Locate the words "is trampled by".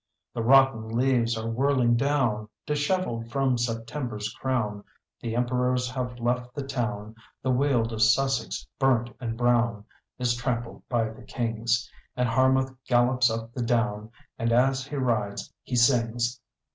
10.17-11.09